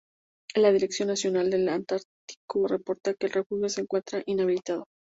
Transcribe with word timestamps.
La 0.55 0.71
Dirección 0.71 1.09
Nacional 1.09 1.51
del 1.51 1.69
Antártico 1.69 2.67
reporta 2.67 3.13
que 3.13 3.27
el 3.27 3.33
refugio 3.33 3.69
se 3.69 3.81
encuentra 3.81 4.23
inhabilitado. 4.25 4.85